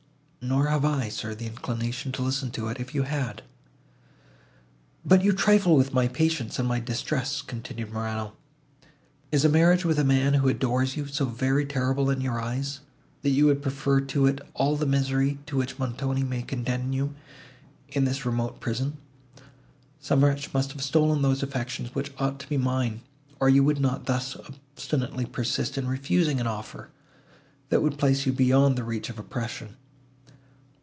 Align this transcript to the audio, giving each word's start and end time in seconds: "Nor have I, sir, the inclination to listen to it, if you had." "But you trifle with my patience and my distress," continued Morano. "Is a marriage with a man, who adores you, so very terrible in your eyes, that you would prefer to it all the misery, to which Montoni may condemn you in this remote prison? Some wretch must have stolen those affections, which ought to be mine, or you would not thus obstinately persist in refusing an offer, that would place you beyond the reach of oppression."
"Nor 0.43 0.65
have 0.65 0.83
I, 0.83 1.07
sir, 1.09 1.35
the 1.35 1.45
inclination 1.45 2.11
to 2.13 2.23
listen 2.23 2.49
to 2.53 2.67
it, 2.69 2.79
if 2.79 2.95
you 2.95 3.03
had." 3.03 3.43
"But 5.05 5.23
you 5.23 5.33
trifle 5.33 5.75
with 5.77 5.93
my 5.93 6.07
patience 6.07 6.57
and 6.57 6.67
my 6.67 6.79
distress," 6.79 7.43
continued 7.43 7.93
Morano. 7.93 8.33
"Is 9.31 9.45
a 9.45 9.49
marriage 9.49 9.85
with 9.85 9.99
a 9.99 10.03
man, 10.03 10.33
who 10.33 10.49
adores 10.49 10.97
you, 10.97 11.05
so 11.05 11.25
very 11.25 11.63
terrible 11.67 12.09
in 12.09 12.21
your 12.21 12.41
eyes, 12.41 12.79
that 13.21 13.29
you 13.29 13.45
would 13.45 13.61
prefer 13.61 14.01
to 14.01 14.25
it 14.25 14.41
all 14.55 14.75
the 14.75 14.87
misery, 14.87 15.37
to 15.45 15.57
which 15.57 15.77
Montoni 15.77 16.23
may 16.23 16.41
condemn 16.41 16.91
you 16.91 17.13
in 17.89 18.05
this 18.05 18.25
remote 18.25 18.59
prison? 18.59 18.97
Some 19.99 20.25
wretch 20.25 20.55
must 20.55 20.71
have 20.73 20.81
stolen 20.81 21.21
those 21.21 21.43
affections, 21.43 21.93
which 21.93 22.11
ought 22.17 22.39
to 22.39 22.49
be 22.49 22.57
mine, 22.57 23.01
or 23.39 23.47
you 23.47 23.63
would 23.63 23.79
not 23.79 24.07
thus 24.07 24.35
obstinately 24.35 25.27
persist 25.27 25.77
in 25.77 25.87
refusing 25.87 26.41
an 26.41 26.47
offer, 26.47 26.89
that 27.69 27.83
would 27.83 27.99
place 27.99 28.25
you 28.25 28.33
beyond 28.33 28.75
the 28.75 28.83
reach 28.83 29.07
of 29.07 29.19
oppression." 29.19 29.75